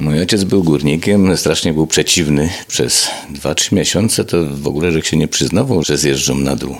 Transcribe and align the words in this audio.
Mój 0.00 0.18
ojciec 0.18 0.44
był 0.44 0.62
górnikiem, 0.62 1.36
strasznie 1.36 1.72
był 1.72 1.86
przeciwny. 1.86 2.50
Przez 2.68 3.08
2-3 3.32 3.72
miesiące 3.72 4.24
to 4.24 4.36
w 4.46 4.66
ogóle 4.66 4.92
Rzech 4.92 5.06
się 5.06 5.16
nie 5.16 5.28
przyznawał, 5.28 5.82
że 5.82 5.98
zjeżdżą 5.98 6.34
na 6.34 6.56
dół. 6.56 6.76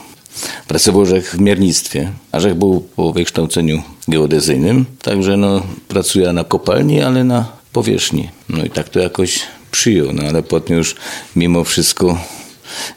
Pracował 0.68 1.06
Rzech 1.06 1.30
w 1.30 1.41
miernictwie, 1.41 2.12
a 2.32 2.41
Rzech 2.41 2.54
był 2.54 2.80
po 2.80 3.12
wykształceniu 3.12 3.82
geodezyjnym, 4.08 4.84
także 5.02 5.36
no, 5.36 5.62
pracuje 5.88 6.32
na 6.32 6.44
kopalni, 6.44 7.02
ale 7.02 7.24
na 7.24 7.52
powierzchni. 7.72 8.28
No 8.48 8.64
i 8.64 8.70
tak 8.70 8.88
to 8.88 9.00
jakoś 9.00 9.41
przyjął, 9.70 10.12
no 10.12 10.22
ale 10.22 10.42
potem 10.42 10.76
już 10.76 10.96
mimo 11.36 11.64
wszystko, 11.64 12.18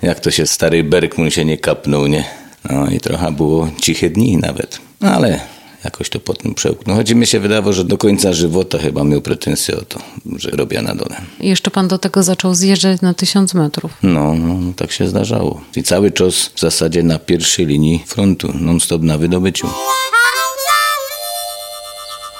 jak 0.01 0.19
to 0.19 0.31
się 0.31 0.47
stary 0.47 0.83
Bergman 0.83 1.31
się 1.31 1.45
nie 1.45 1.57
kapnął, 1.57 2.07
nie? 2.07 2.25
No 2.69 2.89
i 2.89 2.99
trochę 2.99 3.31
było 3.31 3.69
ciche 3.81 4.09
dni 4.09 4.37
nawet. 4.37 4.79
No 5.01 5.11
ale 5.11 5.52
jakoś 5.83 6.09
to 6.09 6.19
potem 6.19 6.53
przełknął. 6.53 6.95
Choć 6.95 7.13
mi 7.13 7.27
się 7.27 7.39
wydawało, 7.39 7.73
że 7.73 7.83
do 7.83 7.97
końca 7.97 8.33
żywota 8.33 8.77
chyba 8.77 9.03
miał 9.03 9.21
pretensje 9.21 9.77
o 9.77 9.81
to, 9.81 9.99
że 10.35 10.49
robię 10.49 10.81
na 10.81 10.95
dole. 10.95 11.21
I 11.39 11.49
jeszcze 11.49 11.71
pan 11.71 11.87
do 11.87 11.97
tego 11.97 12.23
zaczął 12.23 12.55
zjeżdżać 12.55 13.01
na 13.01 13.13
tysiąc 13.13 13.53
metrów. 13.53 13.91
No, 14.03 14.33
no, 14.33 14.73
tak 14.75 14.91
się 14.91 15.07
zdarzało. 15.07 15.61
I 15.75 15.83
cały 15.83 16.11
czas 16.11 16.35
w 16.55 16.59
zasadzie 16.59 17.03
na 17.03 17.19
pierwszej 17.19 17.65
linii 17.65 18.03
frontu, 18.07 18.53
non-stop 18.59 19.01
na 19.01 19.17
wydobyciu. 19.17 19.67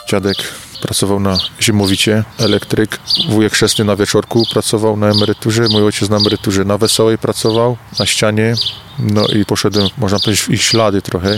Dziadek 0.09 0.37
pracował 0.81 1.19
na 1.19 1.37
zimowicie, 1.61 2.23
elektryk. 2.39 2.99
Wujek 3.29 3.53
chrzestny 3.53 3.85
na 3.85 3.95
wieczorku 3.95 4.43
pracował 4.53 4.97
na 4.97 5.11
emeryturze, 5.11 5.67
mój 5.71 5.83
ojciec 5.83 6.09
na 6.09 6.17
emeryturze 6.17 6.65
na 6.65 6.77
Wesołej 6.77 7.17
pracował, 7.17 7.77
na 7.99 8.05
ścianie. 8.05 8.53
No 8.99 9.27
i 9.27 9.45
poszedłem, 9.45 9.87
można 9.97 10.19
powiedzieć, 10.19 10.45
w 10.45 10.49
ich 10.49 10.63
ślady 10.63 11.01
trochę. 11.01 11.37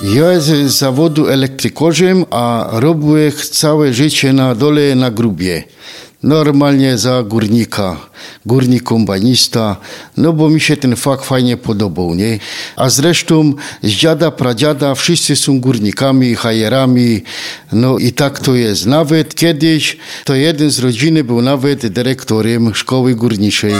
Ja 0.00 0.40
z 0.40 0.70
zawodu 0.70 1.28
elektrykorzem, 1.28 2.24
a 2.30 2.68
robiłem 2.72 3.32
całe 3.32 3.92
życie 3.92 4.32
na 4.32 4.54
dole 4.54 4.94
na 4.94 5.10
grubie. 5.10 5.64
Normalnie 6.22 6.98
za 6.98 7.22
górnika, 7.22 7.96
górnik 8.46 8.82
kombanista, 8.82 9.76
no 10.16 10.32
bo 10.32 10.50
mi 10.50 10.60
się 10.60 10.76
ten 10.76 10.96
fakt 10.96 11.24
fajnie 11.24 11.56
podobał, 11.56 12.14
nie? 12.14 12.38
A 12.76 12.90
zresztą 12.90 13.54
z 13.82 13.88
dziada, 13.88 14.30
pradziada 14.30 14.94
wszyscy 14.94 15.36
są 15.36 15.60
górnikami, 15.60 16.34
hajerami, 16.34 17.22
no 17.72 17.98
i 17.98 18.12
tak 18.12 18.38
to 18.40 18.54
jest. 18.54 18.86
Nawet 18.86 19.34
kiedyś 19.34 19.96
to 20.24 20.34
jeden 20.34 20.70
z 20.70 20.78
rodziny 20.78 21.24
był 21.24 21.42
nawet 21.42 21.86
dyrektorem 21.86 22.74
szkoły 22.74 23.14
górniczej. 23.14 23.74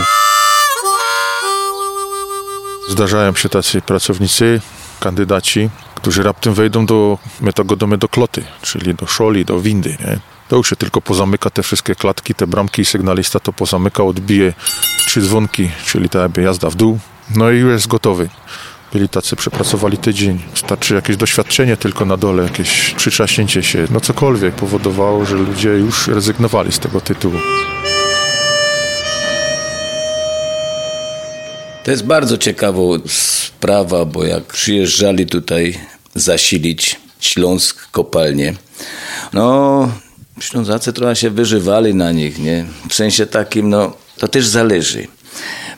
Zdarzają 2.88 3.34
się 3.34 3.48
tacy 3.48 3.82
pracownicy, 3.82 4.60
kandydaci, 5.00 5.70
którzy 5.98 6.22
raptem 6.22 6.54
wejdą 6.54 6.86
do, 6.86 7.18
my 7.40 7.52
to 7.52 7.64
godamy 7.64 7.98
do 7.98 8.08
kloty, 8.08 8.42
czyli 8.62 8.94
do 8.94 9.06
szoli, 9.06 9.44
do 9.44 9.60
windy, 9.60 9.96
nie? 10.00 10.18
To 10.48 10.56
już 10.56 10.70
się 10.70 10.76
tylko 10.76 11.00
pozamyka 11.00 11.50
te 11.50 11.62
wszystkie 11.62 11.94
klatki, 11.94 12.34
te 12.34 12.46
bramki 12.46 12.82
i 12.82 12.84
sygnalista 12.84 13.40
to 13.40 13.52
pozamyka, 13.52 14.02
odbije 14.02 14.52
trzy 15.06 15.20
dzwonki, 15.20 15.70
czyli 15.86 16.08
ta 16.08 16.28
jazda 16.36 16.70
w 16.70 16.74
dół, 16.74 16.98
no 17.36 17.50
i 17.50 17.56
już 17.58 17.72
jest 17.72 17.86
gotowy. 17.86 18.28
Byli 18.92 19.08
tacy, 19.08 19.36
przepracowali 19.36 19.98
tydzień. 19.98 20.42
Starczy 20.54 20.94
jakieś 20.94 21.16
doświadczenie 21.16 21.76
tylko 21.76 22.04
na 22.04 22.16
dole, 22.16 22.42
jakieś 22.42 22.94
przytrzaśnięcie 22.94 23.62
się, 23.62 23.86
no 23.90 24.00
cokolwiek 24.00 24.54
powodowało, 24.54 25.24
że 25.24 25.36
ludzie 25.36 25.68
już 25.68 26.08
rezygnowali 26.08 26.72
z 26.72 26.78
tego 26.78 27.00
tytułu. 27.00 27.38
To 31.88 31.92
jest 31.92 32.04
bardzo 32.04 32.38
ciekawa 32.38 32.82
sprawa, 33.06 34.04
bo 34.04 34.24
jak 34.24 34.44
przyjeżdżali 34.44 35.26
tutaj 35.26 35.78
zasilić 36.14 36.96
Śląsk 37.20 37.90
kopalnie, 37.90 38.54
no 39.32 39.92
Ślązacy 40.40 40.92
trochę 40.92 41.16
się 41.16 41.30
wyżywali 41.30 41.94
na 41.94 42.12
nich, 42.12 42.38
nie? 42.38 42.64
W 42.88 42.94
sensie 42.94 43.26
takim, 43.26 43.68
no 43.68 43.92
to 44.18 44.28
też 44.28 44.46
zależy. 44.46 45.06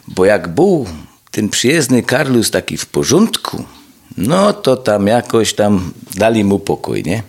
Bo 0.08 0.24
jak 0.24 0.48
był 0.48 0.86
ten 1.30 1.48
przyjezdny 1.48 2.02
Karlus 2.02 2.50
taki 2.50 2.76
w 2.76 2.86
porządku, 2.86 3.64
no 4.16 4.52
to 4.52 4.76
tam 4.76 5.06
jakoś 5.06 5.54
tam 5.54 5.92
dali 6.14 6.44
mu 6.44 6.58
pokój, 6.58 7.02
nie? 7.02 7.22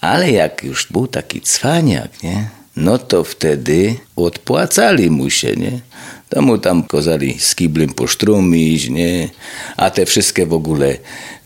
Ale 0.00 0.30
jak 0.30 0.64
już 0.64 0.86
był 0.90 1.06
taki 1.06 1.40
cwaniak, 1.40 2.22
nie? 2.22 2.48
No 2.76 2.98
to 2.98 3.24
wtedy 3.24 3.94
odpłacali 4.16 5.10
mu 5.10 5.30
się, 5.30 5.56
nie? 5.56 5.80
To 6.30 6.42
mu 6.42 6.58
tam 6.58 6.82
kozali 6.82 7.38
z 7.38 7.54
kiblem 7.54 7.88
posztrumić, 7.88 8.88
nie? 8.88 9.28
A 9.76 9.90
te 9.90 10.06
wszystkie 10.06 10.46
w 10.46 10.52
ogóle 10.52 10.96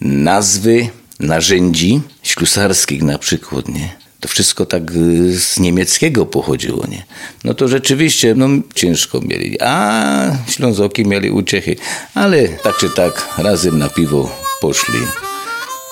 nazwy 0.00 0.88
narzędzi 1.20 2.00
ślusarskich 2.22 3.02
na 3.02 3.18
przykład, 3.18 3.68
nie? 3.68 3.96
To 4.20 4.28
wszystko 4.28 4.66
tak 4.66 4.90
y, 4.90 5.40
z 5.40 5.60
niemieckiego 5.60 6.26
pochodziło, 6.26 6.86
nie? 6.86 7.04
No 7.44 7.54
to 7.54 7.68
rzeczywiście, 7.68 8.34
no 8.34 8.48
ciężko 8.74 9.20
mieli. 9.20 9.60
A 9.60 10.36
Ślązoki 10.48 11.06
mieli 11.06 11.30
uciechy, 11.30 11.76
ale 12.14 12.48
tak 12.48 12.76
czy 12.76 12.90
tak 12.90 13.28
razem 13.38 13.78
na 13.78 13.88
piwo 13.88 14.36
poszli. 14.60 15.00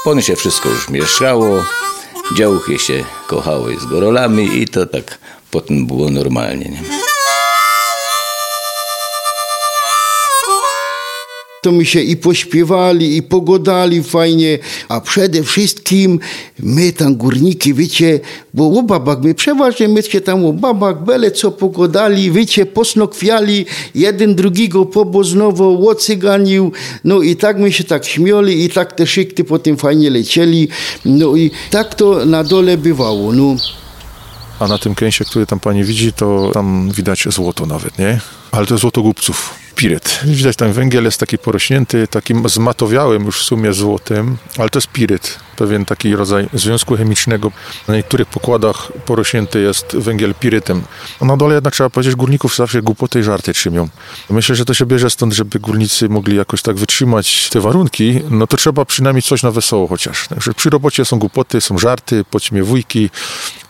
Potem 0.04 0.22
się 0.22 0.36
wszystko 0.36 0.69
już 0.69 0.88
mieszało, 0.88 1.64
działchy 2.36 2.78
się 2.78 3.04
kochały 3.26 3.76
z 3.81 3.86
gorolami 3.86 4.62
i 4.62 4.69
to 4.69 4.86
tak 4.86 5.19
potem 5.50 5.86
było 5.86 6.10
normalnie, 6.10 6.64
nie? 6.64 7.12
To 11.62 11.73
my 11.73 11.84
się 11.84 12.00
i 12.00 12.17
pośpiewali, 12.17 13.17
i 13.17 13.23
pogodali 13.23 14.03
fajnie, 14.03 14.59
a 14.89 15.00
przede 15.00 15.43
wszystkim 15.43 16.21
my 16.59 16.93
tam 16.93 17.15
górniki, 17.15 17.75
wiecie, 17.75 18.21
bo 18.55 18.78
o 18.78 18.83
babach, 18.83 19.23
my 19.23 19.34
przeważnie 19.34 19.89
my 19.89 20.03
się 20.03 20.21
tam 20.21 20.45
o 20.45 20.53
babach 20.53 21.05
bele 21.05 21.31
co 21.31 21.50
pogodali, 21.50 22.31
wiecie, 22.31 22.67
posnokwiali, 22.67 23.67
jeden 23.95 24.34
drugiego 24.34 24.87
poboznowo 24.87 25.89
ocyganił, 25.89 26.73
no 27.05 27.23
i 27.23 27.37
tak 27.37 27.59
my 27.59 27.73
się 27.73 27.84
tak 27.84 28.05
śmiali 28.05 28.65
i 28.65 28.71
tak 28.71 28.93
te 28.93 29.06
szykty 29.06 29.44
potem 29.44 29.77
fajnie 29.77 30.11
lecieli, 30.11 30.69
no 31.05 31.37
i 31.37 31.50
tak 31.71 31.94
to 31.94 32.27
na 32.27 32.44
dole 32.44 32.79
bywało, 32.79 33.33
no. 33.33 33.56
A 34.59 34.69
na 34.69 34.79
tym 34.79 34.94
kęsie, 34.94 35.25
który 35.25 35.47
tam 35.47 35.61
pani 35.61 35.85
widzi, 35.85 36.12
to 36.12 36.50
tam 36.55 36.91
widać 36.91 37.25
złoto 37.31 37.67
nawet, 37.67 37.99
nie? 37.99 38.20
Ale 38.53 38.67
to 38.67 38.79
złoto 38.79 39.03
głupców 39.03 39.62
piryt. 39.72 40.20
Widać 40.24 40.56
tam 40.56 40.72
węgiel 40.72 41.04
jest 41.04 41.20
taki 41.20 41.38
porośnięty, 41.38 42.08
takim 42.08 42.48
zmatowiałym 42.48 43.24
już 43.24 43.40
w 43.40 43.42
sumie 43.42 43.72
złotem, 43.72 44.36
ale 44.58 44.70
to 44.70 44.78
jest 44.78 44.88
piryt, 44.88 45.38
pewien 45.56 45.84
taki 45.84 46.16
rodzaj 46.16 46.48
związku 46.52 46.96
chemicznego. 46.96 47.52
Na 47.88 47.96
niektórych 47.96 48.28
pokładach 48.28 48.92
porośnięty 49.04 49.60
jest 49.60 49.96
węgiel 49.96 50.34
pirytem. 50.34 50.82
Na 51.20 51.36
dole 51.36 51.54
jednak 51.54 51.74
trzeba 51.74 51.90
powiedzieć, 51.90 52.14
górników 52.14 52.56
zawsze 52.56 52.82
głupoty 52.82 53.20
i 53.20 53.22
żarty 53.22 53.52
trzymią. 53.52 53.88
Myślę, 54.30 54.54
że 54.54 54.64
to 54.64 54.74
się 54.74 54.86
bierze 54.86 55.10
stąd, 55.10 55.32
żeby 55.32 55.60
górnicy 55.60 56.08
mogli 56.08 56.36
jakoś 56.36 56.62
tak 56.62 56.76
wytrzymać 56.76 57.50
te 57.50 57.60
warunki, 57.60 58.20
no 58.30 58.46
to 58.46 58.56
trzeba 58.56 58.84
przynajmniej 58.84 59.22
coś 59.22 59.42
na 59.42 59.50
wesoło 59.50 59.88
chociaż. 59.88 60.28
Także 60.28 60.54
przy 60.54 60.70
robocie 60.70 61.04
są 61.04 61.19
głupoty, 61.19 61.60
są 61.60 61.78
żarty, 61.78 62.24
podśmiewujki, 62.24 63.10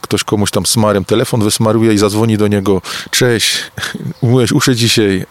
ktoś 0.01 0.25
komuś 0.25 0.51
tam 0.51 0.67
smarem 0.67 1.05
telefon 1.05 1.45
wysmaruje 1.45 1.93
i 1.93 1.99
zadzwoni 1.99 2.39
do 2.39 2.49
niego, 2.49 2.83
cześć, 3.11 3.59
umyłeś 4.21 4.53
uszy 4.53 4.77
dzisiaj. 4.77 5.25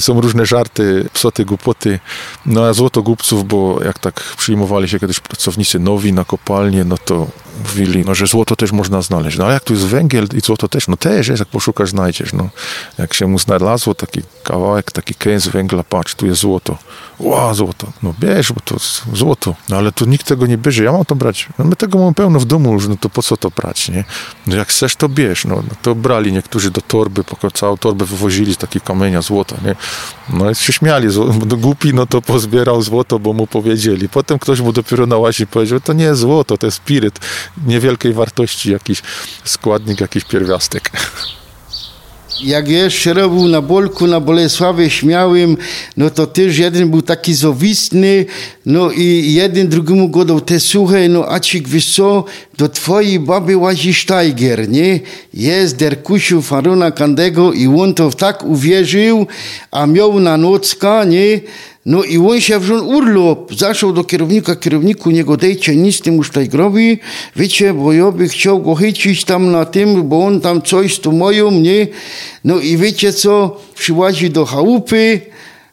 Są 0.00 0.20
różne 0.20 0.46
żarty, 0.46 1.08
psoty, 1.12 1.44
głupoty. 1.44 2.00
No 2.46 2.64
a 2.64 2.72
złoto 2.72 3.02
głupców, 3.02 3.44
bo 3.44 3.84
jak 3.84 3.98
tak 3.98 4.34
przyjmowali 4.38 4.88
się 4.88 5.00
kiedyś 5.00 5.20
pracownicy 5.20 5.78
nowi 5.78 6.12
na 6.12 6.24
kopalnię, 6.24 6.84
no 6.84 6.98
to 6.98 7.26
mówili, 7.64 8.04
no, 8.06 8.14
że 8.14 8.26
złoto 8.26 8.56
też 8.56 8.72
można 8.72 9.02
znaleźć. 9.02 9.38
No 9.38 9.44
ale 9.44 9.54
jak 9.54 9.64
tu 9.64 9.72
jest 9.72 9.86
węgiel 9.86 10.28
i 10.36 10.40
złoto 10.40 10.68
też, 10.68 10.88
no 10.88 10.96
też 10.96 11.28
jest, 11.28 11.40
jak 11.40 11.48
poszukasz, 11.48 11.90
znajdziesz. 11.90 12.32
No. 12.32 12.48
Jak 12.98 13.14
się 13.14 13.26
mu 13.26 13.38
znalazło 13.38 13.94
taki 13.94 14.20
kawałek, 14.42 14.92
taki 14.92 15.14
kęs 15.14 15.48
węgla, 15.48 15.84
patrz, 15.84 16.14
tu 16.14 16.26
jest 16.26 16.40
złoto. 16.40 16.78
Ła, 17.18 17.54
złoto. 17.54 17.92
No 18.02 18.14
bierz, 18.20 18.52
bo 18.52 18.60
to 18.60 18.76
złoto. 19.12 19.54
No 19.68 19.76
ale 19.76 19.92
tu 19.92 20.04
nikt 20.04 20.26
tego 20.26 20.46
nie 20.46 20.58
bierze, 20.58 20.84
ja 20.84 20.92
mam 20.92 21.04
to 21.04 21.14
brać. 21.14 21.48
No 21.58 21.64
my 21.64 21.76
tego 21.76 21.98
mamy 21.98 22.14
pełno 22.14 22.40
w 22.40 22.44
domu 22.44 22.72
już, 22.72 22.88
no 22.88 22.96
to 23.00 23.08
po 23.08 23.22
co 23.22 23.36
to 23.36 23.50
brać, 23.50 23.88
nie? 23.88 24.04
No 24.46 24.56
jak 24.56 24.68
chcesz, 24.68 24.96
to 24.96 25.08
bierz. 25.08 25.44
No, 25.44 25.54
no 25.56 25.74
to 25.82 25.94
brali 25.94 26.32
niektórzy 26.32 26.70
do 26.70 26.80
torby, 26.80 27.24
po 27.24 27.50
całą 27.50 27.76
torbę 27.76 28.04
wywozili 28.04 28.54
z 28.54 28.56
takiego 28.56 28.84
kamienia 28.84 29.22
złota, 29.22 29.56
nie? 29.64 29.76
No 30.38 30.50
i 30.50 30.54
się 30.54 30.72
śmiali, 30.72 31.08
no, 31.46 31.56
głupi, 31.56 31.94
no 31.94 32.06
to 32.06 32.22
pozbierał 32.22 32.82
złoto, 32.82 33.18
bo 33.18 33.32
mu 33.32 33.46
powiedzieli. 33.46 34.08
Potem 34.08 34.38
ktoś 34.38 34.60
mu 34.60 34.72
dopiero 34.72 35.06
na 35.06 35.16
łazi 35.16 35.46
powiedział, 35.46 35.80
to 35.80 35.92
nie 35.92 36.14
złoto, 36.14 36.58
to 36.58 36.66
jest 36.66 36.76
spiryt 36.76 37.20
niewielkiej 37.66 38.12
wartości, 38.12 38.72
jakiś 38.72 39.02
składnik, 39.44 40.00
jakiś 40.00 40.24
pierwiastek. 40.24 40.90
Jak 42.44 42.68
jeszcze 42.68 43.12
robił 43.12 43.48
na 43.48 43.62
Bolku, 43.62 44.06
na 44.06 44.20
Bolesławie 44.20 44.90
Śmiałym, 44.90 45.56
no 45.96 46.10
to 46.10 46.26
też 46.26 46.58
jeden 46.58 46.90
był 46.90 47.02
taki 47.02 47.34
zowistny, 47.34 48.26
no 48.66 48.90
i 48.90 49.32
jeden 49.32 49.68
drugiemu 49.68 50.08
godał 50.08 50.40
te 50.40 50.60
suche, 50.60 51.08
no 51.08 51.32
a 51.32 51.40
ci 51.40 51.62
wiesz 51.62 51.94
co, 51.94 52.24
do 52.58 52.68
twojej 52.68 53.20
baby 53.20 53.56
łazi 53.56 53.94
Steiger, 53.94 54.68
nie? 54.68 55.00
Jest 55.34 55.76
der 55.76 56.02
kusiu 56.02 56.42
Farona 56.42 56.90
Kandego 56.90 57.52
i 57.52 57.66
on 57.66 57.94
to 57.94 58.10
tak 58.10 58.44
uwierzył, 58.44 59.26
a 59.70 59.86
miał 59.86 60.20
na 60.20 60.36
nocka, 60.36 61.04
nie? 61.04 61.40
No 61.86 62.04
i 62.04 62.18
on 62.18 62.40
się 62.40 62.58
wziął 62.58 62.88
urlop, 62.88 63.54
zaczął 63.54 63.92
do 63.92 64.04
kierownika, 64.04 64.56
kierowniku 64.56 65.10
nie 65.10 65.24
godejcie 65.24 65.76
nic 65.76 66.00
temu 66.00 66.24
Steigerowi, 66.24 66.98
wiecie, 67.36 67.74
bo 67.74 67.92
ja 67.92 68.10
by 68.10 68.28
chciał 68.28 68.62
go 68.62 68.74
chycić 68.74 69.24
tam 69.24 69.52
na 69.52 69.64
tym, 69.64 70.08
bo 70.08 70.24
on 70.24 70.40
tam 70.40 70.62
coś 70.62 70.98
tu 70.98 71.12
moją, 71.12 71.50
nie? 71.50 71.86
No 72.44 72.58
i 72.58 72.76
wiecie 72.76 73.12
co, 73.12 73.60
przyłazi 73.74 74.30
do 74.30 74.44
chałupy, 74.44 75.20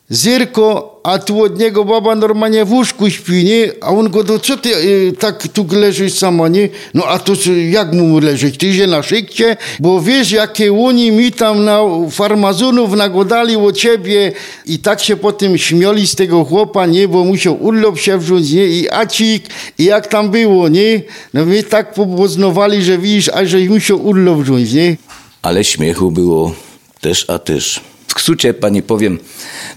Zyrko, 0.10 0.93
a 1.03 1.19
tu 1.19 1.44
od 1.44 1.59
niego 1.59 1.85
baba 1.85 2.15
normalnie 2.15 2.65
w 2.65 2.71
łóżku 2.71 3.09
śpi, 3.09 3.44
nie? 3.44 3.71
A 3.81 3.88
on 3.88 4.09
go, 4.09 4.23
to 4.23 4.39
co 4.39 4.57
ty 4.57 4.69
y, 4.77 5.13
tak 5.19 5.47
tu 5.47 5.67
leżysz 5.71 6.13
sama, 6.13 6.47
nie? 6.47 6.69
No 6.94 7.05
a 7.05 7.19
to 7.19 7.33
jak 7.69 7.94
mu 7.94 8.19
leżeć? 8.19 8.57
Ty 8.57 8.73
się 8.73 8.88
na 8.88 9.03
szykcie? 9.03 9.57
Bo 9.79 10.01
wiesz, 10.01 10.31
jakie 10.31 10.73
oni 10.73 11.11
mi 11.11 11.31
tam 11.31 11.65
na 11.65 11.79
farmazonów 12.11 12.95
nagodali 12.95 13.55
o 13.55 13.71
ciebie 13.71 14.31
i 14.65 14.79
tak 14.79 15.03
się 15.03 15.15
potem 15.15 15.57
śmiali 15.57 16.07
z 16.07 16.15
tego 16.15 16.44
chłopa, 16.45 16.85
nie? 16.85 17.07
Bo 17.07 17.23
musiał 17.23 17.63
urlop 17.63 18.00
się 18.00 18.17
wziąć, 18.17 18.51
nie? 18.51 18.67
I 18.67 18.89
acik, 18.89 19.44
i 19.77 19.83
jak 19.83 20.07
tam 20.07 20.29
było, 20.29 20.69
nie? 20.69 21.01
No 21.33 21.45
my 21.45 21.63
tak 21.63 21.94
poznawali, 21.94 22.83
że 22.83 22.97
widzisz, 22.97 23.29
a 23.29 23.45
że 23.45 23.57
musiał 23.59 24.05
urlop 24.05 24.39
wziąć, 24.39 24.73
nie? 24.73 24.97
Ale 25.41 25.63
śmiechu 25.63 26.11
było 26.11 26.55
też 27.01 27.29
a 27.29 27.39
też. 27.39 27.93
Skrócie 28.19 28.54
pani 28.54 28.83
powiem 28.83 29.19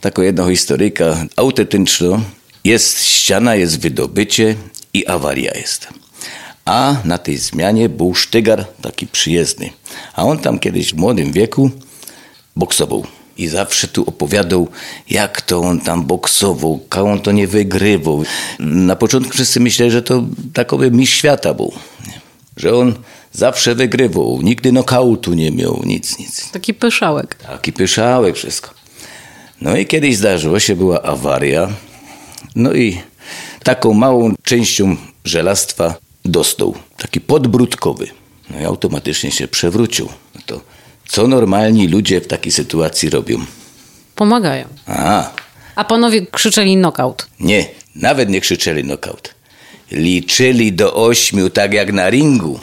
taką 0.00 0.22
jedną 0.22 0.50
historyjkę 0.50 1.26
autentyczną. 1.36 2.22
Jest 2.64 3.04
ściana, 3.04 3.54
jest 3.54 3.80
wydobycie 3.80 4.54
i 4.94 5.06
awaria 5.06 5.52
jest. 5.54 5.88
A 6.64 6.96
na 7.04 7.18
tej 7.18 7.36
zmianie 7.36 7.88
był 7.88 8.14
sztygar 8.14 8.66
taki 8.82 9.06
przyjezdny. 9.06 9.70
A 10.14 10.24
on 10.24 10.38
tam 10.38 10.58
kiedyś 10.58 10.94
w 10.94 10.96
młodym 10.96 11.32
wieku 11.32 11.70
boksował. 12.56 13.06
I 13.38 13.48
zawsze 13.48 13.88
tu 13.88 14.02
opowiadał, 14.02 14.68
jak 15.10 15.42
to 15.42 15.60
on 15.60 15.80
tam 15.80 16.04
boksował, 16.04 16.80
jak 16.82 16.96
on 16.96 17.20
to 17.20 17.32
nie 17.32 17.46
wygrywał. 17.46 18.24
Na 18.58 18.96
początku 18.96 19.32
wszyscy 19.32 19.60
myśleli, 19.60 19.92
że 19.92 20.02
to 20.02 20.24
takowy 20.52 20.90
mistrz 20.90 21.18
świata 21.18 21.54
był. 21.54 21.72
Że 22.56 22.74
on 22.74 22.94
zawsze 23.36 23.74
wygrywał, 23.74 24.40
nigdy 24.42 24.72
nokautu 24.72 25.34
nie 25.34 25.50
miał, 25.50 25.82
nic, 25.84 26.18
nic. 26.18 26.50
Taki 26.50 26.74
pyszałek. 26.74 27.34
Taki 27.34 27.72
pyszałek, 27.72 28.36
wszystko. 28.36 28.70
No 29.60 29.76
i 29.76 29.86
kiedyś 29.86 30.16
zdarzyło 30.16 30.60
się, 30.60 30.76
była 30.76 31.02
awaria, 31.02 31.68
no 32.56 32.72
i 32.74 33.00
taką 33.64 33.92
małą 33.94 34.34
częścią 34.42 34.96
żelastwa 35.24 35.94
dostał, 36.24 36.74
taki 36.96 37.20
podbródkowy. 37.20 38.06
No 38.50 38.60
i 38.60 38.64
automatycznie 38.64 39.30
się 39.30 39.48
przewrócił. 39.48 40.08
No 40.34 40.40
to 40.46 40.60
co 41.08 41.26
normalni 41.28 41.88
ludzie 41.88 42.20
w 42.20 42.26
takiej 42.26 42.52
sytuacji 42.52 43.10
robią? 43.10 43.38
Pomagają. 44.14 44.68
A, 44.86 45.30
A 45.76 45.84
panowie 45.84 46.26
krzyczeli 46.26 46.76
knockout. 46.76 47.26
nie, 47.40 47.68
nawet 47.94 48.28
nie 48.28 48.40
krzyczeli 48.40 48.82
knockout. 48.82 49.34
Liczyli 49.92 50.72
do 50.72 50.94
ośmiu, 50.94 51.50
tak 51.50 51.72
jak 51.72 51.92
na 51.92 52.10
ringu. 52.10 52.60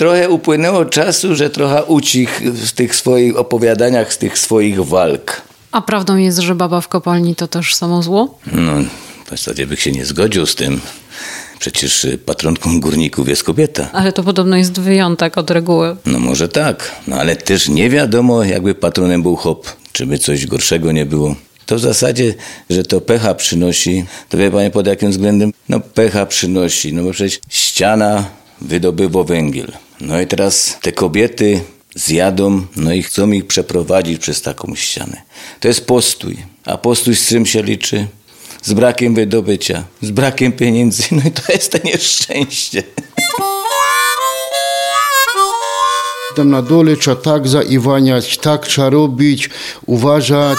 Trochę 0.00 0.30
upłynęło 0.30 0.84
czasu, 0.84 1.34
że 1.34 1.50
trochę 1.50 1.84
ucich 1.84 2.40
w 2.44 2.72
tych 2.72 2.96
swoich 2.96 3.36
opowiadaniach, 3.36 4.12
z 4.12 4.18
tych 4.18 4.38
swoich 4.38 4.84
walk. 4.84 5.42
A 5.72 5.80
prawdą 5.82 6.16
jest, 6.16 6.38
że 6.38 6.54
baba 6.54 6.80
w 6.80 6.88
kopalni 6.88 7.34
to 7.34 7.48
też 7.48 7.74
samo 7.74 8.02
zło? 8.02 8.38
No, 8.52 8.72
w 9.26 9.30
zasadzie 9.30 9.66
bych 9.66 9.80
się 9.80 9.92
nie 9.92 10.06
zgodził 10.06 10.46
z 10.46 10.54
tym. 10.54 10.80
Przecież 11.58 12.04
y, 12.04 12.18
patronką 12.18 12.80
górników 12.80 13.28
jest 13.28 13.44
kobieta. 13.44 13.88
Ale 13.92 14.12
to 14.12 14.22
podobno 14.22 14.56
jest 14.56 14.80
wyjątek 14.80 15.38
od 15.38 15.50
reguły. 15.50 15.96
No 16.06 16.18
może 16.18 16.48
tak, 16.48 16.92
no 17.06 17.16
ale 17.16 17.36
też 17.36 17.68
nie 17.68 17.90
wiadomo, 17.90 18.44
jakby 18.44 18.74
patronem 18.74 19.22
był 19.22 19.36
hop, 19.36 19.66
czy 19.92 20.06
by 20.06 20.18
coś 20.18 20.46
gorszego 20.46 20.92
nie 20.92 21.06
było. 21.06 21.34
To 21.66 21.76
w 21.76 21.80
zasadzie, 21.80 22.34
że 22.70 22.82
to 22.82 23.00
pecha 23.00 23.34
przynosi, 23.34 24.04
to 24.28 24.38
wie 24.38 24.50
panie 24.50 24.70
pod 24.70 24.86
jakim 24.86 25.10
względem? 25.10 25.52
No 25.68 25.80
pecha 25.80 26.26
przynosi, 26.26 26.92
no 26.92 27.02
bo 27.02 27.12
przecież 27.12 27.40
ściana 27.48 28.24
wydobywa 28.60 29.24
węgiel. 29.24 29.72
No 30.00 30.20
i 30.20 30.26
teraz 30.26 30.78
te 30.82 30.92
kobiety 30.92 31.60
zjadą, 31.94 32.66
no 32.76 32.92
i 32.92 33.02
chcą 33.02 33.30
ich 33.30 33.46
przeprowadzić 33.46 34.18
przez 34.18 34.42
taką 34.42 34.74
ścianę. 34.74 35.22
To 35.60 35.68
jest 35.68 35.86
postój. 35.86 36.36
A 36.64 36.78
postój 36.78 37.16
z 37.16 37.28
czym 37.28 37.46
się 37.46 37.62
liczy? 37.62 38.06
Z 38.62 38.72
brakiem 38.72 39.14
wydobycia, 39.14 39.84
z 40.02 40.10
brakiem 40.10 40.52
pieniędzy, 40.52 41.02
no 41.12 41.22
i 41.28 41.30
to 41.30 41.52
jest 41.52 41.72
to 41.72 41.78
nieszczęście. 41.84 42.82
Tam 46.36 46.50
na 46.50 46.62
dole 46.62 46.96
trzeba 46.96 47.16
tak 47.16 47.48
zaiwaniać, 47.48 48.38
tak 48.38 48.66
trzeba 48.66 48.90
robić, 48.90 49.50
uważać. 49.86 50.58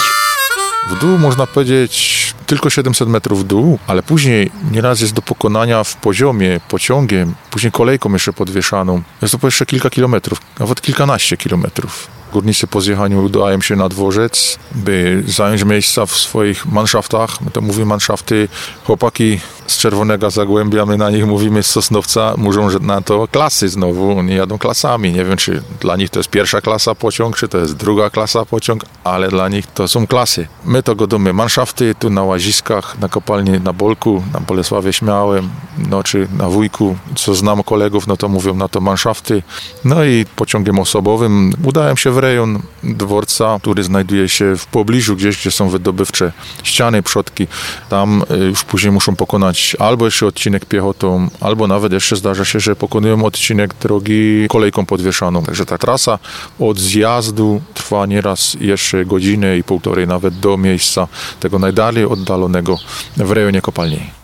W 0.89 0.99
dół 0.99 1.17
można 1.17 1.47
powiedzieć 1.47 2.20
tylko 2.51 2.69
700 2.69 3.09
metrów 3.09 3.39
w 3.39 3.43
dół, 3.43 3.79
ale 3.87 4.03
później 4.03 4.51
nieraz 4.71 5.01
jest 5.01 5.13
do 5.13 5.21
pokonania 5.21 5.83
w 5.83 5.95
poziomie, 5.95 6.59
pociągiem, 6.69 7.33
później 7.51 7.71
kolejką 7.71 8.13
jeszcze 8.13 8.33
podwieszaną. 8.33 9.01
Jest 9.21 9.37
to 9.39 9.47
jeszcze 9.47 9.65
kilka 9.65 9.89
kilometrów, 9.89 10.41
nawet 10.59 10.81
kilkanaście 10.81 11.37
kilometrów. 11.37 12.07
Górnicy 12.33 12.67
po 12.67 12.81
zjechaniu 12.81 13.23
udają 13.23 13.61
się 13.61 13.75
na 13.75 13.89
dworzec, 13.89 14.59
by 14.71 15.23
zająć 15.27 15.63
miejsca 15.63 16.05
w 16.05 16.11
swoich 16.11 16.65
manszaftach. 16.65 17.41
My 17.41 17.51
to 17.51 17.61
mówimy 17.61 17.85
manszafty. 17.85 18.47
Chłopaki 18.85 19.39
z 19.71 19.77
Czerwonego 19.77 20.31
Zagłębia, 20.31 20.85
my 20.85 20.97
na 20.97 21.09
nich 21.09 21.27
mówimy 21.27 21.63
z 21.63 21.67
Sosnowca, 21.67 22.33
muszą 22.37 22.69
że 22.69 22.79
na 22.79 23.01
to 23.01 23.27
klasy 23.27 23.69
znowu. 23.69 24.17
Oni 24.17 24.35
jadą 24.35 24.57
klasami. 24.57 25.11
Nie 25.11 25.25
wiem, 25.25 25.37
czy 25.37 25.63
dla 25.79 25.95
nich 25.95 26.09
to 26.09 26.19
jest 26.19 26.29
pierwsza 26.29 26.61
klasa 26.61 26.95
pociąg, 26.95 27.37
czy 27.37 27.47
to 27.47 27.57
jest 27.57 27.75
druga 27.75 28.09
klasa 28.09 28.45
pociąg, 28.45 28.85
ale 29.03 29.29
dla 29.29 29.49
nich 29.49 29.67
to 29.67 29.87
są 29.87 30.07
klasy. 30.07 30.47
My 30.65 30.83
to 30.83 30.95
godimy 30.95 31.33
manszafty 31.33 31.95
tu 31.95 32.09
na 32.09 32.23
Łaziskach, 32.23 32.99
na 32.99 33.09
kopalni 33.09 33.59
na 33.59 33.73
Bolku, 33.73 34.23
na 34.33 34.39
Bolesławie 34.39 34.93
Śmiałym, 34.93 35.49
no 35.89 36.03
czy 36.03 36.27
na 36.37 36.49
Wujku, 36.49 36.97
co 37.15 37.35
znam 37.35 37.63
kolegów, 37.63 38.07
no 38.07 38.17
to 38.17 38.29
mówią 38.29 38.55
na 38.55 38.67
to 38.67 38.81
manszafty. 38.81 39.43
No 39.85 40.03
i 40.03 40.25
pociągiem 40.35 40.79
osobowym 40.79 41.53
udałem 41.63 41.97
się 41.97 42.11
w 42.11 42.17
rejon 42.17 42.59
dworca, 42.83 43.59
który 43.61 43.83
znajduje 43.83 44.29
się 44.29 44.57
w 44.57 44.65
pobliżu 44.65 45.15
gdzieś, 45.15 45.37
gdzie 45.37 45.51
są 45.51 45.69
wydobywcze 45.69 46.31
ściany, 46.63 47.03
przodki. 47.03 47.47
Tam 47.89 48.23
y, 48.31 48.37
już 48.37 48.63
później 48.63 48.91
muszą 48.91 49.15
pokonać 49.15 49.60
albo 49.79 50.05
jeszcze 50.05 50.27
odcinek 50.27 50.65
piechotą, 50.65 51.27
albo 51.39 51.67
nawet 51.67 51.93
jeszcze 51.93 52.15
zdarza 52.15 52.45
się, 52.45 52.59
że 52.59 52.75
pokonują 52.75 53.25
odcinek 53.25 53.73
drogi 53.81 54.45
kolejką 54.49 54.85
podwieszaną. 54.85 55.43
Także 55.43 55.65
ta 55.65 55.77
trasa 55.77 56.19
od 56.59 56.79
zjazdu 56.79 57.61
trwa 57.73 58.05
nieraz 58.05 58.57
jeszcze 58.59 59.05
godzinę 59.05 59.57
i 59.57 59.63
półtorej 59.63 60.07
nawet 60.07 60.39
do 60.39 60.57
miejsca 60.57 61.07
tego 61.39 61.59
najdalej 61.59 62.05
oddalonego 62.05 62.77
w 63.17 63.31
rejonie 63.31 63.61
kopalni. 63.61 64.20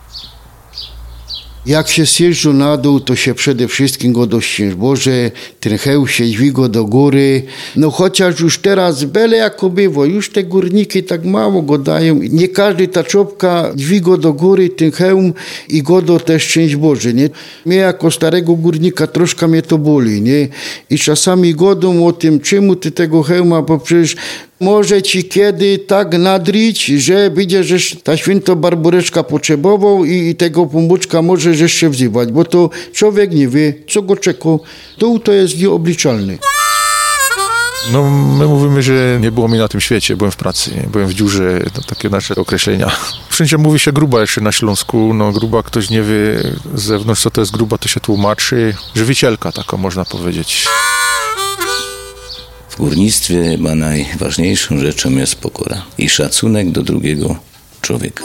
Jak 1.68 1.88
się 1.88 2.04
zjeżdża 2.04 2.52
na 2.52 2.76
dół, 2.76 3.00
to 3.00 3.16
się 3.16 3.34
przede 3.34 3.68
wszystkim 3.68 4.12
go 4.12 4.26
do 4.26 4.40
Szczęść 4.40 4.76
Boże, 4.76 5.30
ten 5.60 5.78
heł 5.78 6.08
się 6.08 6.26
dźwiga 6.26 6.68
do 6.68 6.84
góry. 6.84 7.42
No 7.76 7.90
chociaż 7.90 8.40
już 8.40 8.58
teraz 8.58 9.04
byle 9.04 9.36
jako 9.36 9.70
było, 9.70 10.04
już 10.04 10.30
te 10.30 10.44
górniki 10.44 11.02
tak 11.02 11.24
mało 11.24 11.62
go 11.62 11.78
dają. 11.78 12.20
Nie 12.22 12.48
każdy 12.48 12.88
ta 12.88 13.04
czopka 13.04 13.72
dźwiga 13.74 14.16
do 14.16 14.32
góry 14.32 14.68
ten 14.68 14.92
hełm 14.92 15.32
i 15.68 15.82
go 15.82 16.02
do 16.02 16.20
też 16.20 16.42
Szczęść 16.42 16.76
Boże, 16.76 17.14
nie? 17.14 17.30
Mnie 17.66 17.76
jako 17.76 18.10
starego 18.10 18.54
górnika 18.54 19.06
troszkę 19.06 19.48
mnie 19.48 19.62
to 19.62 19.78
boli, 19.78 20.22
nie? 20.22 20.48
I 20.90 20.98
czasami 20.98 21.54
godą 21.54 22.06
o 22.06 22.12
tym, 22.12 22.40
czemu 22.40 22.76
ty 22.76 22.90
tego 22.90 23.22
hełma, 23.22 23.62
bo 23.62 23.78
przecież 23.78 24.16
Może 24.60 25.02
ci 25.02 25.24
kiedy 25.24 25.78
tak 25.78 26.18
nadrić, 26.18 26.84
że 26.86 27.30
że 27.60 27.76
ta 28.02 28.16
święto 28.16 28.56
barbureczka 28.56 29.22
potrzebował 29.22 30.04
i, 30.04 30.34
tego 30.34 30.66
pombuczka 30.66 31.22
może 31.22 31.50
jeszcze 31.50 31.90
wzywać, 31.90 32.32
bo 32.32 32.44
to 32.44 32.70
człowiek 32.92 33.32
nie 33.32 33.48
wie, 33.48 33.74
co 33.88 34.02
go 34.02 34.16
czeka. 34.16 34.48
To, 34.98 35.18
to 35.18 35.32
jest 35.32 35.58
nieobliczalne. 35.58 36.38
No, 37.92 38.10
my 38.10 38.46
mówimy, 38.46 38.82
że 38.82 39.18
nie 39.20 39.32
było 39.32 39.48
mnie 39.48 39.58
na 39.58 39.68
tym 39.68 39.80
świecie, 39.80 40.16
byłem 40.16 40.30
w 40.30 40.36
pracy, 40.36 40.70
nie? 40.76 40.88
byłem 40.92 41.08
w 41.08 41.14
dziurze, 41.14 41.60
takie 41.86 42.08
nasze 42.08 42.34
określenia. 42.34 42.90
Wszędzie 43.28 43.58
mówi 43.58 43.78
się 43.78 43.92
gruba 43.92 44.20
jeszcze 44.20 44.40
na 44.40 44.52
Śląsku, 44.52 45.14
no 45.14 45.32
gruba 45.32 45.62
ktoś 45.62 45.90
nie 45.90 46.02
wie 46.02 46.42
z 46.74 46.82
zewnątrz, 46.82 47.22
co 47.22 47.30
to 47.30 47.40
jest 47.40 47.52
gruba, 47.52 47.78
to 47.78 47.88
się 47.88 48.00
tłumaczy. 48.00 48.74
Żywicielka 48.94 49.52
taka 49.52 49.76
można 49.76 50.04
powiedzieć. 50.04 50.66
W 52.78 52.80
górnictwie 52.80 53.44
chyba 53.44 53.74
najważniejszą 53.74 54.78
rzeczą 54.78 55.10
jest 55.10 55.34
pokora 55.34 55.82
i 55.98 56.08
szacunek 56.08 56.70
do 56.70 56.82
drugiego 56.82 57.36
człowieka. 57.80 58.24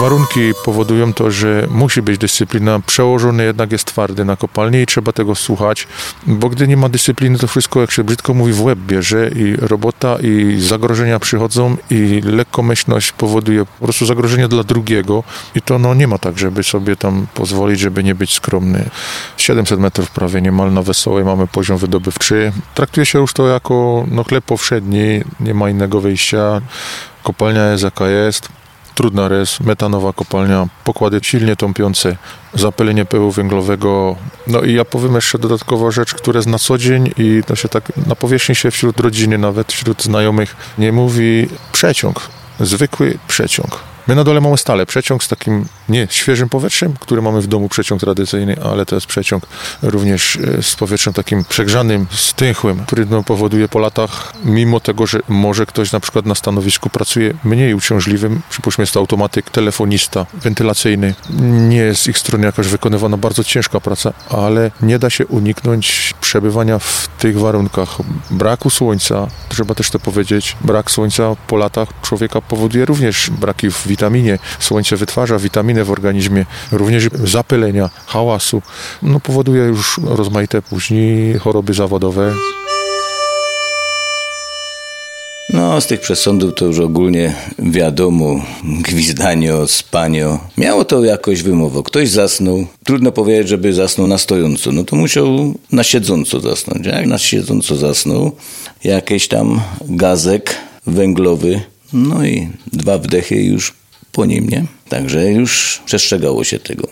Warunki 0.00 0.52
powodują 0.64 1.12
to, 1.12 1.30
że 1.30 1.66
musi 1.70 2.02
być 2.02 2.18
dyscyplina. 2.18 2.80
Przełożony 2.86 3.44
jednak 3.44 3.72
jest 3.72 3.84
twardy 3.84 4.24
na 4.24 4.36
kopalni 4.36 4.78
i 4.78 4.86
trzeba 4.86 5.12
tego 5.12 5.34
słuchać, 5.34 5.88
bo 6.26 6.48
gdy 6.48 6.68
nie 6.68 6.76
ma 6.76 6.88
dyscypliny, 6.88 7.38
to 7.38 7.46
wszystko, 7.46 7.80
jak 7.80 7.90
się 7.90 8.04
brzydko 8.04 8.34
mówi, 8.34 8.52
w 8.52 8.62
łeb 8.62 8.78
bierze 8.78 9.30
i 9.36 9.56
robota, 9.56 10.16
i 10.22 10.60
zagrożenia 10.60 11.18
przychodzą, 11.18 11.76
i 11.90 12.20
lekkomyślność 12.24 13.12
powoduje 13.12 13.64
po 13.64 13.84
prostu 13.84 14.06
zagrożenie 14.06 14.48
dla 14.48 14.62
drugiego 14.62 15.24
i 15.54 15.62
to 15.62 15.78
no, 15.78 15.94
nie 15.94 16.08
ma 16.08 16.18
tak, 16.18 16.38
żeby 16.38 16.64
sobie 16.64 16.96
tam 16.96 17.26
pozwolić, 17.34 17.80
żeby 17.80 18.04
nie 18.04 18.14
być 18.14 18.34
skromny. 18.34 18.90
700 19.36 19.80
metrów 19.80 20.10
prawie 20.10 20.42
niemal 20.42 20.72
na 20.72 20.82
Wesołej 20.82 21.24
mamy 21.24 21.46
poziom 21.46 21.78
wydobywczy. 21.78 22.52
Traktuje 22.74 23.06
się 23.06 23.18
już 23.18 23.32
to 23.32 23.48
jako 23.48 24.04
no, 24.10 24.24
chleb 24.24 24.44
powszedni, 24.44 25.22
nie 25.40 25.54
ma 25.54 25.70
innego 25.70 26.00
wyjścia. 26.00 26.60
Kopalnia 27.22 27.70
jest 27.70 27.84
jaka 27.84 28.08
jest 28.08 28.48
trudna 28.98 29.28
rez, 29.28 29.60
metanowa 29.60 30.12
kopalnia, 30.12 30.68
pokłady 30.84 31.20
silnie 31.22 31.56
tąpiące, 31.56 32.16
zapylenie 32.54 33.04
pyłu 33.04 33.30
węglowego. 33.30 34.16
No 34.46 34.60
i 34.60 34.74
ja 34.74 34.84
powiem 34.84 35.14
jeszcze 35.14 35.38
dodatkowo 35.38 35.90
rzecz, 35.90 36.14
która 36.14 36.38
jest 36.38 36.48
na 36.48 36.58
co 36.58 36.78
dzień 36.78 37.12
i 37.16 37.42
to 37.46 37.56
się 37.56 37.68
tak 37.68 37.92
na 38.06 38.14
powierzchni 38.14 38.54
się 38.54 38.70
wśród 38.70 39.00
rodziny, 39.00 39.38
nawet 39.38 39.72
wśród 39.72 40.02
znajomych 40.02 40.56
nie 40.78 40.92
mówi 40.92 41.48
przeciąg, 41.72 42.28
zwykły 42.60 43.18
przeciąg. 43.28 43.78
My 44.08 44.14
na 44.14 44.24
dole 44.24 44.40
mamy 44.40 44.58
stale 44.58 44.86
przeciąg 44.86 45.24
z 45.24 45.28
takim 45.28 45.66
nie 45.88 46.06
świeżym 46.10 46.48
powietrzem, 46.48 46.94
który 47.00 47.22
mamy 47.22 47.40
w 47.40 47.46
domu, 47.46 47.68
przeciąg 47.68 48.00
tradycyjny, 48.00 48.56
ale 48.62 48.86
to 48.86 48.94
jest 48.94 49.06
przeciąg 49.06 49.46
również 49.82 50.36
e, 50.36 50.62
z 50.62 50.76
powietrzem 50.76 51.12
takim 51.12 51.44
przegrzanym, 51.44 52.06
stęchłym, 52.10 52.84
który 52.86 53.06
no, 53.06 53.22
powoduje 53.22 53.68
po 53.68 53.78
latach, 53.78 54.32
mimo 54.44 54.80
tego, 54.80 55.06
że 55.06 55.20
może 55.28 55.66
ktoś 55.66 55.92
na 55.92 56.00
przykład 56.00 56.26
na 56.26 56.34
stanowisku 56.34 56.90
pracuje 56.90 57.34
mniej 57.44 57.74
uciążliwym, 57.74 58.40
przypuśćmy 58.50 58.82
jest 58.82 58.94
to 58.94 59.00
automatyk, 59.00 59.50
telefonista, 59.50 60.26
wentylacyjny, 60.34 61.14
nie 61.68 61.76
jest 61.76 62.02
z 62.02 62.06
ich 62.06 62.18
strony 62.18 62.46
jakaś 62.46 62.66
wykonywana 62.66 63.16
bardzo 63.16 63.44
ciężka 63.44 63.80
praca, 63.80 64.12
ale 64.30 64.70
nie 64.82 64.98
da 64.98 65.10
się 65.10 65.26
uniknąć 65.26 66.14
przebywania 66.20 66.78
w 66.78 67.08
tych 67.18 67.38
warunkach. 67.38 67.88
Braku 68.30 68.70
słońca, 68.70 69.26
trzeba 69.48 69.74
też 69.74 69.90
to 69.90 69.98
powiedzieć, 69.98 70.56
brak 70.60 70.90
słońca 70.90 71.36
po 71.46 71.56
latach 71.56 71.88
człowieka 72.02 72.40
powoduje 72.40 72.84
również 72.84 73.30
braki 73.30 73.70
w 73.70 73.86
witaminie. 73.98 74.38
Słońce 74.60 74.96
wytwarza 74.96 75.38
witaminę 75.38 75.84
w 75.84 75.90
organizmie, 75.90 76.46
również 76.72 77.08
zapylenia, 77.24 77.90
hałasu. 78.06 78.62
No, 79.02 79.20
powoduje 79.20 79.62
już 79.62 80.00
rozmaite 80.04 80.62
później 80.62 81.38
choroby 81.38 81.74
zawodowe. 81.74 82.34
No, 85.54 85.80
z 85.80 85.86
tych 85.86 86.00
przesądów 86.00 86.54
to 86.54 86.64
już 86.64 86.78
ogólnie 86.78 87.34
wiadomo, 87.58 88.40
gwizdanio, 88.64 89.66
spanio. 89.66 90.38
Miało 90.56 90.84
to 90.84 91.04
jakoś 91.04 91.42
wymowę. 91.42 91.82
Ktoś 91.84 92.10
zasnął, 92.10 92.66
trudno 92.84 93.12
powiedzieć, 93.12 93.48
żeby 93.48 93.72
zasnął 93.72 94.06
na 94.06 94.18
stojąco, 94.18 94.72
no 94.72 94.84
to 94.84 94.96
musiał 94.96 95.54
na 95.72 95.82
siedząco 95.82 96.40
zasnąć. 96.40 96.86
Jak 96.86 97.06
na 97.06 97.18
siedząco 97.18 97.76
zasnął, 97.76 98.32
jakiś 98.84 99.28
tam 99.28 99.60
gazek 99.88 100.54
węglowy, 100.86 101.60
no 101.92 102.24
i 102.24 102.48
dwa 102.72 102.98
wdechy 102.98 103.36
już 103.42 103.77
po 104.18 104.26
nim, 104.26 104.48
nie? 104.48 104.64
Także 104.88 105.32
już 105.32 105.82
przestrzegało 105.86 106.44
się 106.44 106.58
tego. 106.58 106.88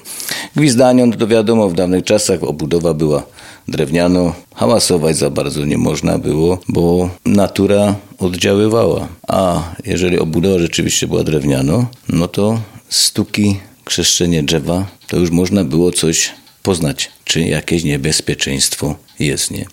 Gwizdanią 0.57 1.13
to 1.13 1.27
wiadomo, 1.27 1.69
w 1.69 1.75
dawnych 1.75 2.05
czasach 2.05 2.45
obudowa 2.45 2.95
była 2.95 3.23
drewniano, 3.69 4.35
hałasować 4.55 5.17
za 5.17 5.31
bardzo 5.31 5.65
nie 5.65 5.79
można 5.79 6.19
było, 6.19 6.59
bo 6.69 7.11
natura 7.25 7.95
oddziaływała. 8.19 9.09
A 9.29 9.63
jeżeli 9.85 10.19
obudowa 10.19 10.59
rzeczywiście 10.59 11.07
była 11.07 11.25
drewniano, 11.25 11.87
no 12.09 12.29
to 12.29 12.61
stuki, 12.89 13.57
krzeszczenie 13.85 14.43
drzewa, 14.43 14.87
to 15.07 15.17
już 15.17 15.31
można 15.31 15.65
było 15.65 15.93
coś 15.93 16.31
poznać, 16.63 17.11
czy 17.25 17.41
jakieś 17.41 17.85
niebezpieczeństwo 17.85 18.95
jest, 19.19 19.51
nie? 19.51 19.65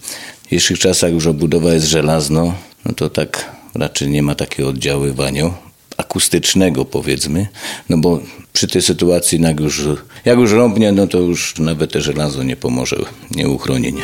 W 0.42 0.44
dzisiejszych 0.44 0.80
czasach 0.80 1.12
już 1.12 1.28
obudowa 1.28 1.74
jest 1.74 1.86
żelazno, 1.88 2.54
no 2.86 2.94
to 2.94 3.10
tak 3.10 3.52
raczej 3.76 4.10
nie 4.10 4.24
ma 4.24 4.36
takiego 4.36 4.70
oddziaływania 4.70 5.73
akustycznego 5.98 6.86
powiedzmy, 6.86 7.48
no 7.90 7.98
bo 7.98 8.20
przy 8.54 8.68
tej 8.68 8.82
sytuacji 8.82 9.42
jak 9.42 9.60
już, 9.60 9.82
jak 10.26 10.38
już 10.38 10.52
rąbnie, 10.52 10.92
no 10.92 11.08
to 11.08 11.20
już 11.20 11.60
nawet 11.60 11.92
te 11.92 12.02
żelazo 12.02 12.44
nie 12.44 12.56
pomoże, 12.56 12.98
nie 13.32 13.50
uchroni. 13.50 13.94
Nie. 13.94 14.04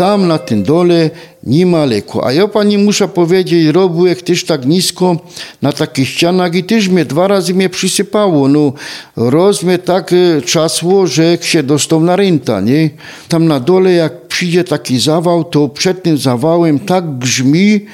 Tam 0.00 0.28
na 0.28 0.38
tym 0.38 0.62
dole 0.62 1.10
nie 1.44 1.66
ma 1.66 1.84
leku. 1.84 2.24
A 2.24 2.32
ja 2.32 2.48
pani 2.48 2.78
muszę 2.78 3.08
powiedzieć, 3.08 3.66
robiłem 3.66 4.16
też 4.16 4.44
tak 4.44 4.66
nisko 4.66 5.16
na 5.62 5.72
takich 5.72 6.08
ścianach 6.08 6.54
i 6.54 6.64
też 6.64 6.88
mnie 6.88 7.04
dwa 7.04 7.28
razy 7.28 7.54
mnie 7.54 7.68
przysypało. 7.68 8.48
No, 8.48 8.72
roz 9.16 9.62
mnie 9.62 9.78
tak 9.78 10.12
e, 10.12 10.42
czasło, 10.42 11.06
że 11.06 11.38
się 11.40 11.62
dostał 11.62 12.00
na 12.00 12.16
rynta, 12.16 12.60
nie? 12.60 12.90
Tam 13.28 13.46
na 13.46 13.60
dole 13.60 13.92
jak 13.92 14.19
przyjdzie 14.40 14.64
taki 14.64 15.00
zawał, 15.00 15.44
to 15.44 15.68
przed 15.68 16.02
tym 16.02 16.18
zawałem 16.18 16.78
tak 16.78 17.18
grzmi, 17.18 17.86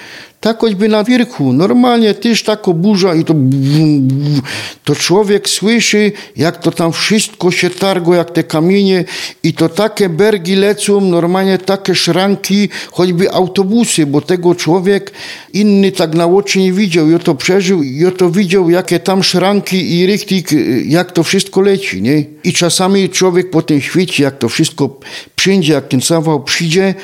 tak 0.47 0.61
choćby 0.61 0.89
na 0.89 1.05
wierchu. 1.05 1.53
Normalnie 1.53 2.15
też 2.15 2.43
taka 2.43 2.73
burza 2.73 3.15
i 3.15 3.25
to, 3.25 3.35
to 4.85 4.97
człowiek 4.97 5.49
słyszy, 5.49 6.13
jak 6.37 6.61
to 6.61 6.71
tam 6.73 6.93
wszystko 6.93 7.51
się 7.51 7.71
targo, 7.71 8.15
jak 8.15 8.31
te 8.31 8.43
kamienie 8.45 9.05
i 9.43 9.53
to 9.53 9.69
takie 9.69 10.09
bergi 10.09 10.57
lecą, 10.57 11.01
normalnie 11.01 11.59
takie 11.59 11.95
szranki, 11.95 12.69
choćby 12.93 13.33
autobusy, 13.33 14.07
bo 14.07 14.21
tego 14.21 14.55
człowiek 14.55 15.13
inny 15.53 15.93
tak 15.93 16.15
na 16.15 16.27
oczy 16.27 16.59
nie 16.59 16.73
widział. 16.73 17.11
Ja 17.11 17.19
to 17.19 17.35
przeżył, 17.35 17.83
ja 17.83 18.11
to 18.11 18.31
widział, 18.31 18.71
jakie 18.71 19.01
tam 19.01 19.23
szranki 19.23 19.99
i 19.99 20.07
rychtik, 20.07 20.51
jak 20.87 21.13
to 21.13 21.23
wszystko 21.23 21.61
leci, 21.61 22.03
nie? 22.03 22.25
I 22.45 22.53
czasami 22.53 23.09
człowiek 23.09 23.51
po 23.51 23.63
tym 23.63 23.81
świecie, 23.81 24.23
jak 24.23 24.39
to 24.39 24.49
wszystko 24.49 25.01
przyjdzie, 25.37 25.73
jak 25.73 25.89
ten 25.89 26.01
zawał 26.01 26.45
przyjdzie, 26.45 26.95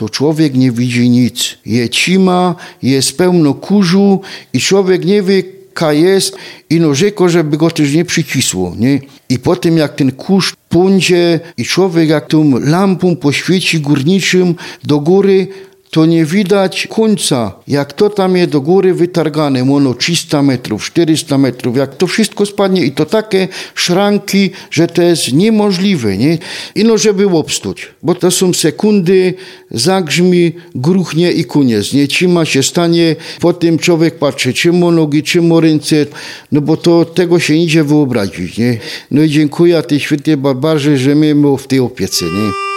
to 0.00 0.08
człowiek 0.08 0.54
nie 0.54 0.72
widzi 0.72 1.10
nic. 1.10 1.58
Je 1.66 1.88
cima, 1.88 2.54
jest 2.82 3.18
pełno 3.18 3.54
kurzu 3.54 4.20
i 4.52 4.60
człowiek 4.60 5.04
nie 5.04 5.22
wie, 5.22 5.42
ka 5.74 5.92
jest 5.92 6.36
i 6.70 6.80
no 6.80 6.94
rzeko, 6.94 7.28
żeby 7.28 7.56
go 7.56 7.70
też 7.70 7.92
nie 7.94 8.04
przycisło, 8.04 8.74
nie? 8.78 9.00
I 9.28 9.38
potem 9.38 9.76
jak 9.76 9.94
ten 9.94 10.12
kurz 10.12 10.54
pądzie 10.68 11.40
i 11.56 11.64
człowiek 11.64 12.08
jak 12.08 12.26
tą 12.26 12.58
lampą 12.58 13.16
poświeci 13.16 13.80
górniczym 13.80 14.54
do 14.84 15.00
góry, 15.00 15.48
to 15.90 16.06
nie 16.06 16.24
widać 16.24 16.86
końca, 16.90 17.52
jak 17.68 17.92
to 17.92 18.10
tam 18.10 18.36
jest 18.36 18.50
do 18.50 18.60
góry 18.60 18.94
wytargane, 18.94 19.62
ono 19.62 19.94
300 19.94 20.42
metrów, 20.42 20.84
400 20.84 21.38
metrów, 21.38 21.76
jak 21.76 21.96
to 21.96 22.06
wszystko 22.06 22.46
spadnie 22.46 22.84
i 22.84 22.92
to 22.92 23.06
takie 23.06 23.48
szranki, 23.74 24.50
że 24.70 24.86
to 24.86 25.02
jest 25.02 25.32
niemożliwe, 25.32 26.16
nie? 26.16 26.38
I 26.74 26.84
no, 26.84 26.98
żeby 26.98 27.26
obstuć, 27.26 27.88
bo 28.02 28.14
to 28.14 28.30
są 28.30 28.52
sekundy, 28.52 29.34
zagrzmi, 29.70 30.52
gruchnie 30.74 31.32
i 31.32 31.44
koniec, 31.44 31.92
nie? 31.92 32.08
Cima 32.08 32.44
się 32.44 32.62
stanie, 32.62 33.16
potem 33.40 33.78
człowiek 33.78 34.18
patrzy, 34.18 34.52
czy 34.52 34.72
ma 34.72 34.90
nogi, 34.90 35.22
czy 35.22 35.42
ma 35.42 35.60
ręce, 35.60 36.06
no 36.52 36.60
bo 36.60 36.76
to 36.76 37.04
tego 37.04 37.40
się 37.40 37.54
idzie 37.54 37.84
wyobrazić, 37.84 38.58
nie? 38.58 38.78
No 39.10 39.22
i 39.22 39.30
dziękuję 39.30 39.82
tej 39.82 40.00
świętej 40.00 40.36
Barbarze, 40.36 40.98
że 40.98 41.14
my 41.14 41.34
w 41.58 41.66
tej 41.66 41.80
opiece, 41.80 42.24
nie? 42.24 42.69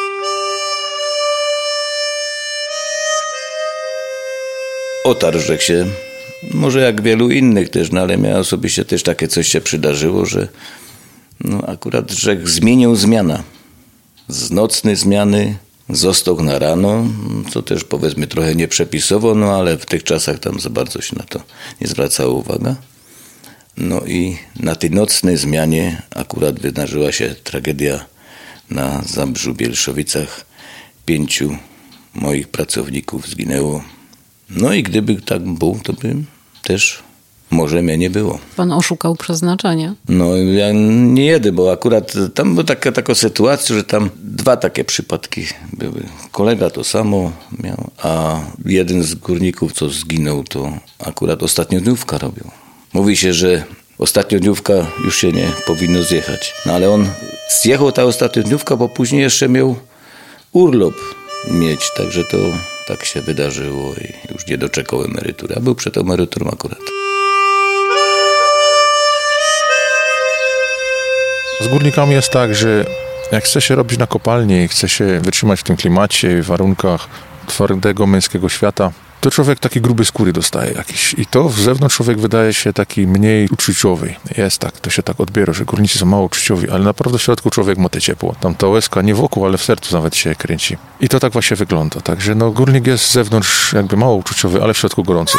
Otarł 5.04 5.40
się, 5.60 5.86
może 6.54 6.80
jak 6.80 7.02
wielu 7.02 7.30
innych 7.30 7.70
też, 7.70 7.92
no 7.92 8.02
ale 8.02 8.18
mnie 8.18 8.38
osobiście 8.38 8.86
też 8.86 9.04
takie 9.04 9.28
coś 9.28 9.48
się 9.48 9.62
przydarzyło, 9.62 10.26
że 10.26 10.48
no 11.40 11.62
akurat 11.68 12.12
rzekł 12.12 12.48
zmienił 12.48 12.96
zmiana. 12.96 13.44
Z 14.28 14.52
nocnej 14.52 14.96
zmiany 14.96 15.56
został 15.90 16.44
na 16.44 16.60
rano, 16.60 17.06
co 17.52 17.62
też 17.62 17.84
powiedzmy 17.84 18.28
trochę 18.28 18.56
nieprzepisowo, 18.56 19.36
no 19.36 19.56
ale 19.56 19.78
w 19.78 19.86
tych 19.86 20.04
czasach 20.04 20.40
tam 20.40 20.60
za 20.60 20.70
bardzo 20.70 21.02
się 21.02 21.16
na 21.16 21.24
to 21.24 21.42
nie 21.82 21.88
zwracało 21.88 22.34
uwaga. 22.34 22.76
No 23.78 24.02
i 24.02 24.38
na 24.60 24.76
tej 24.76 24.92
nocnej 24.92 25.38
zmianie 25.38 26.02
akurat 26.16 26.60
wydarzyła 26.60 27.12
się 27.12 27.36
tragedia 27.44 28.06
na 28.70 29.02
Zabrzu 29.06 29.54
Bielszowicach, 29.54 30.46
pięciu 31.06 31.58
moich 32.14 32.48
pracowników 32.48 33.28
zginęło. 33.28 33.84
No 34.50 34.74
i 34.74 34.84
gdyby 34.84 35.16
tak 35.16 35.42
był, 35.42 35.80
to 35.84 35.94
by 35.94 36.16
też 36.64 37.04
może 37.52 37.82
mnie 37.82 37.98
nie 37.98 38.10
było. 38.10 38.40
Pan 38.56 38.72
oszukał 38.72 39.16
przeznaczenie. 39.16 39.94
No 40.10 40.36
ja 40.36 40.72
nie 40.94 41.26
jeden, 41.26 41.56
bo 41.56 41.72
akurat 41.72 42.14
tam 42.34 42.54
była 42.54 42.64
taka, 42.64 42.92
taka 42.92 43.16
sytuacja, 43.16 43.76
że 43.76 43.84
tam 43.84 44.10
dwa 44.24 44.58
takie 44.58 44.84
przypadki 44.84 45.46
były. 45.74 46.04
Kolega 46.32 46.70
to 46.70 46.84
samo 46.84 47.32
miał, 47.64 47.92
a 47.98 48.40
jeden 48.66 49.04
z 49.04 49.16
górników, 49.16 49.74
co 49.74 49.90
zginął, 49.90 50.44
to 50.44 50.74
akurat 51.00 51.44
ostatniodniówka 51.44 52.18
robił. 52.18 52.52
Mówi 52.94 53.18
się, 53.18 53.34
że 53.34 53.64
ostatniodniówka 53.98 54.74
już 55.06 55.18
się 55.18 55.32
nie 55.32 55.48
powinno 55.68 56.04
zjechać. 56.04 56.54
No 56.66 56.74
ale 56.74 56.90
on 56.90 57.08
zjechał 57.62 57.92
ta 57.92 58.04
ostatniodniówka, 58.04 58.76
bo 58.76 58.90
później 58.90 59.22
jeszcze 59.22 59.50
miał 59.50 59.76
urlop 60.52 60.96
mieć, 61.52 61.82
także 61.98 62.24
to 62.24 62.38
tak 62.88 63.06
się 63.06 63.22
wydarzyło 63.22 63.94
i 63.94 64.34
już 64.34 64.48
nie 64.48 64.58
doczekał 64.58 65.04
emerytury, 65.04 65.56
a 65.56 65.60
był 65.60 65.76
przed 65.76 65.98
emeryturą 65.98 66.52
akurat. 66.52 66.80
Z 71.62 71.68
górnikami 71.68 72.14
jest 72.14 72.30
tak, 72.30 72.56
że 72.56 72.86
jak 73.32 73.44
chce 73.44 73.62
się 73.62 73.76
robić 73.76 74.00
na 74.00 74.08
kopalni 74.08 74.68
chce 74.68 74.90
się 74.90 75.20
wytrzymać 75.20 75.60
w 75.60 75.64
tym 75.64 75.76
klimacie, 75.76 76.42
warunkach 76.42 77.08
twardego 77.48 78.08
męskiego 78.08 78.50
świata, 78.50 78.92
to 79.24 79.32
człowiek 79.32 79.60
taki 79.60 79.82
gruby 79.82 80.06
skóry 80.06 80.34
dostaje 80.34 80.72
jakiś. 80.74 81.16
I 81.18 81.26
to 81.26 81.50
w 81.50 81.60
zewnątrz 81.60 81.96
człowiek 81.96 82.20
wydaje 82.20 82.54
się 82.54 82.74
taki 82.74 83.08
mniej 83.08 83.50
uczuciowy. 83.52 84.16
Jest 84.38 84.60
tak, 84.60 84.80
to 84.80 84.90
się 84.90 85.04
tak 85.04 85.20
odbiera, 85.20 85.54
że 85.54 85.66
górnicy 85.66 86.00
są 86.00 86.06
mało 86.06 86.24
uczuciowi, 86.24 86.70
ale 86.70 86.84
naprawdę 86.84 87.18
w 87.18 87.22
środku 87.22 87.50
człowiek 87.50 87.78
ma 87.78 87.90
te 87.90 88.02
ciepło. 88.02 88.36
Tam 88.40 88.56
ta 88.56 88.68
łezka 88.68 89.02
nie 89.02 89.16
wokół, 89.16 89.46
ale 89.46 89.58
w 89.58 89.64
sercu 89.64 89.96
nawet 89.96 90.16
się 90.16 90.36
kręci. 90.36 90.78
I 91.00 91.10
to 91.10 91.20
tak 91.20 91.34
właśnie 91.34 91.58
wygląda. 91.58 92.02
Także 92.02 92.36
no, 92.36 92.52
górnik 92.52 92.88
jest 92.88 93.06
z 93.06 93.12
zewnątrz 93.12 93.74
jakby 93.74 93.98
mało 93.98 94.16
uczuciowy, 94.16 94.64
ale 94.64 94.74
w 94.74 94.78
środku 94.78 95.04
gorący. 95.04 95.38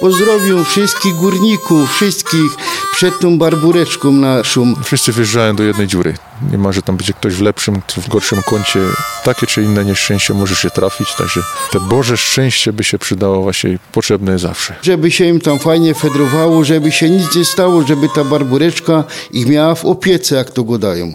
Pozdrowią 0.00 0.64
wszystkich 0.64 1.14
górników, 1.14 1.92
wszystkich 1.92 2.52
przed 2.92 3.20
tą 3.20 3.38
barbureczką 3.38 4.12
naszą. 4.12 4.74
Wszyscy 4.84 5.12
wjeżdżają 5.12 5.56
do 5.56 5.62
jednej 5.62 5.86
dziury. 5.86 6.14
Nie 6.50 6.58
ma, 6.58 6.72
że 6.72 6.82
tam 6.82 6.96
będzie 6.96 7.12
ktoś 7.12 7.34
w 7.34 7.42
lepszym 7.42 7.82
czy 7.86 8.00
w 8.00 8.08
gorszym 8.08 8.42
kącie. 8.42 8.80
Takie 9.24 9.46
czy 9.46 9.62
inne 9.62 9.84
nieszczęście 9.84 10.34
może 10.34 10.56
się 10.56 10.70
trafić, 10.70 11.14
także 11.14 11.40
te 11.70 11.80
Boże 11.80 12.16
szczęście 12.16 12.72
by 12.72 12.84
się 12.84 12.98
przydało 12.98 13.42
właśnie 13.42 13.78
potrzebne 13.92 14.32
jest 14.32 14.42
zawsze. 14.42 14.74
Żeby 14.82 15.10
się 15.10 15.24
im 15.24 15.40
tam 15.40 15.58
fajnie 15.58 15.94
fedrowało, 15.94 16.64
żeby 16.64 16.92
się 16.92 17.10
nic 17.10 17.34
nie 17.34 17.44
stało, 17.44 17.82
żeby 17.82 18.08
ta 18.14 18.24
barbureczka 18.24 19.04
ich 19.30 19.46
miała 19.46 19.74
w 19.74 19.84
opiece, 19.84 20.36
jak 20.36 20.50
to 20.50 20.64
godają. 20.64 21.14